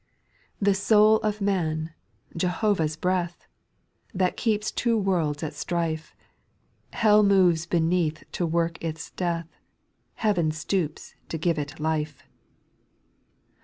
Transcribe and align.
The 0.59 0.73
soul 0.73 1.17
of 1.17 1.41
man— 1.41 1.93
Jehovah's 2.35 2.95
breath 2.95 3.45
I 3.45 4.17
That 4.17 4.35
keeps 4.35 4.71
two 4.71 4.97
worlds 4.97 5.43
at 5.43 5.53
strife; 5.53 6.15
Hell 6.93 7.23
Dioves 7.23 7.69
beneath 7.69 8.23
to 8.31 8.47
work 8.47 8.83
its 8.83 9.11
death. 9.11 9.59
Heaven 10.15 10.49
stoops 10.49 11.13
to 11.29 11.37
give 11.37 11.59
it 11.59 11.79
life. 11.79 12.23